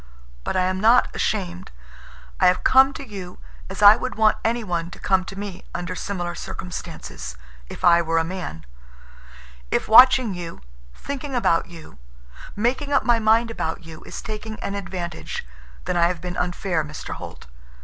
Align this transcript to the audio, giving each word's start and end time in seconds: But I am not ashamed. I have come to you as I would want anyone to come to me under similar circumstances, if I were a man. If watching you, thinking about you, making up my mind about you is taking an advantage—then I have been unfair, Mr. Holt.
But 0.43 0.55
I 0.55 0.63
am 0.63 0.81
not 0.81 1.15
ashamed. 1.15 1.69
I 2.39 2.47
have 2.47 2.63
come 2.63 2.91
to 2.93 3.07
you 3.07 3.37
as 3.69 3.83
I 3.83 3.95
would 3.97 4.15
want 4.15 4.35
anyone 4.43 4.89
to 4.89 4.97
come 4.97 5.23
to 5.25 5.37
me 5.37 5.63
under 5.75 5.93
similar 5.93 6.33
circumstances, 6.33 7.35
if 7.69 7.83
I 7.85 8.01
were 8.01 8.17
a 8.17 8.23
man. 8.23 8.65
If 9.69 9.87
watching 9.87 10.33
you, 10.33 10.61
thinking 10.95 11.35
about 11.35 11.67
you, 11.67 11.99
making 12.55 12.91
up 12.91 13.03
my 13.03 13.19
mind 13.19 13.51
about 13.51 13.83
you 13.85 14.01
is 14.01 14.23
taking 14.23 14.59
an 14.61 14.73
advantage—then 14.73 15.95
I 15.95 16.07
have 16.07 16.19
been 16.19 16.35
unfair, 16.35 16.83
Mr. 16.83 17.13
Holt. 17.13 17.45